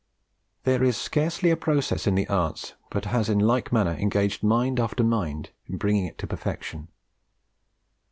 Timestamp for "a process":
1.51-2.07